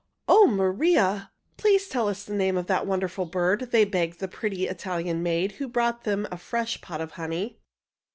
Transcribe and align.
"O 0.27 0.47
Maria! 0.47 1.31
Please 1.57 1.87
tell 1.87 2.07
us 2.07 2.23
the 2.23 2.33
name 2.33 2.57
of 2.57 2.65
that 2.65 2.87
wonderful 2.87 3.23
bird," 3.25 3.69
they 3.69 3.85
begged 3.85 4.19
the 4.19 4.27
pretty 4.27 4.67
Italian 4.67 5.21
maid 5.21 5.51
who 5.51 5.67
brought 5.67 6.05
them 6.05 6.27
a 6.31 6.37
fresh 6.37 6.81
pot 6.81 7.01
of 7.01 7.11
honey. 7.11 7.59